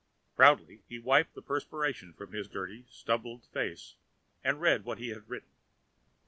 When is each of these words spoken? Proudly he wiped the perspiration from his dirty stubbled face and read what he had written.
Proudly 0.35 0.81
he 0.89 0.97
wiped 0.97 1.35
the 1.35 1.43
perspiration 1.43 2.11
from 2.11 2.31
his 2.33 2.47
dirty 2.47 2.85
stubbled 2.89 3.43
face 3.45 3.97
and 4.43 4.59
read 4.59 4.83
what 4.83 4.97
he 4.97 5.09
had 5.09 5.29
written. 5.29 5.51